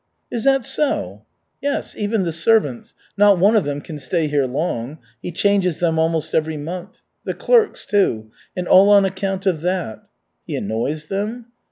"Is 0.31 0.45
that 0.45 0.65
so?" 0.65 1.27
"Yes. 1.61 1.95
Even 1.95 2.23
the 2.23 2.31
servants. 2.31 2.95
Not 3.17 3.37
one 3.37 3.55
of 3.55 3.65
them 3.65 3.81
can 3.81 3.99
stay 3.99 4.25
here 4.27 4.47
long. 4.47 4.97
He 5.21 5.31
changes 5.31 5.77
them 5.77 5.99
almost 5.99 6.33
every 6.33 6.57
month. 6.57 7.01
The 7.23 7.35
clerks, 7.35 7.85
too. 7.85 8.31
And 8.57 8.67
all 8.67 8.89
on 8.89 9.05
account 9.05 9.45
of 9.45 9.61
that." 9.61 10.01
"He 10.47 10.55
annoys 10.55 11.07
them?" 11.07 11.51